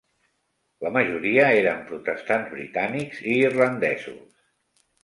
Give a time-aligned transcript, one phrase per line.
[0.85, 4.23] La majoria eren protestants britànics i irlandesos.